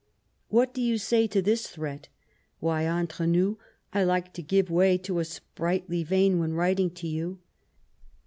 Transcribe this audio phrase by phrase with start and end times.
[0.47, 2.07] What do you say to this threat?—
[2.63, 3.57] ^why, entre nous,
[3.93, 7.37] I like to give way to a sprightly vein when writing to you.